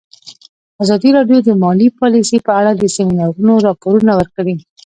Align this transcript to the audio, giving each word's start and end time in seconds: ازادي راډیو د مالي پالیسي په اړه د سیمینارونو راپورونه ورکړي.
ازادي 0.83 1.09
راډیو 1.17 1.39
د 1.43 1.49
مالي 1.63 1.87
پالیسي 1.99 2.37
په 2.47 2.51
اړه 2.59 2.71
د 2.75 2.83
سیمینارونو 2.95 3.53
راپورونه 3.67 4.11
ورکړي. 4.19 4.55